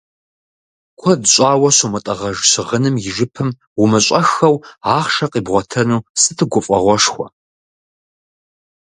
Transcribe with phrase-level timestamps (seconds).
[0.99, 3.49] Куэд щӏауэ щыумытӏагъэж щыгъыным и жыпым
[3.81, 4.55] умыщӏэххэу
[4.97, 7.27] ахъшэ къибгъуатэну сыту гуфӏэгъуэшхуэ.